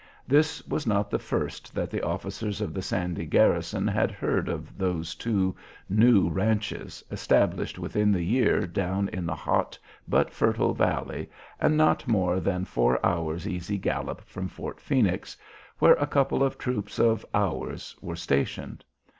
This 0.27 0.65
was 0.65 0.87
not 0.87 1.11
the 1.11 1.19
first 1.19 1.75
that 1.75 1.91
the 1.91 2.01
officers 2.03 2.59
of 2.59 2.73
the 2.73 2.81
Sandy 2.81 3.27
garrison 3.27 3.85
had 3.87 4.09
heard 4.09 4.49
of 4.49 4.75
those 4.75 5.13
two 5.13 5.55
new 5.89 6.27
"ranches" 6.27 7.03
established 7.11 7.77
within 7.77 8.11
the 8.11 8.23
year 8.23 8.65
down 8.65 9.09
in 9.09 9.27
the 9.27 9.35
hot 9.35 9.77
but 10.07 10.33
fertile 10.33 10.73
valley, 10.73 11.29
and 11.59 11.77
not 11.77 12.07
more 12.07 12.39
than 12.39 12.65
four 12.65 12.99
hours' 13.05 13.47
easy 13.47 13.77
gallop 13.77 14.21
from 14.21 14.47
Fort 14.47 14.79
Phoenix, 14.81 15.37
where 15.77 15.93
a 15.93 16.07
couple 16.07 16.41
of 16.43 16.57
troops 16.57 16.97
of 16.97 17.23
"Ours" 17.35 17.95
were 18.01 18.15
stationed. 18.15 18.83